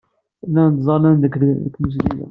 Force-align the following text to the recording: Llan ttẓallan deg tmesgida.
Llan 0.47 0.71
ttẓallan 0.75 1.15
deg 1.19 1.33
tmesgida. 1.73 2.17